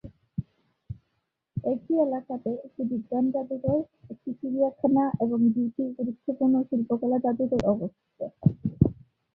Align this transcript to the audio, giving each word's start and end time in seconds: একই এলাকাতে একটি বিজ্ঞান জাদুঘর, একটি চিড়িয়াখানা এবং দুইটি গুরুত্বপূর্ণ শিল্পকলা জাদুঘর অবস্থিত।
একই 1.57 1.95
এলাকাতে 2.05 2.51
একটি 2.65 2.81
বিজ্ঞান 2.91 3.25
জাদুঘর, 3.33 3.79
একটি 4.09 4.29
চিড়িয়াখানা 4.39 5.03
এবং 5.23 5.39
দুইটি 5.55 5.83
গুরুত্বপূর্ণ 5.97 6.55
শিল্পকলা 6.69 7.17
জাদুঘর 7.23 7.61
অবস্থিত। 7.73 8.19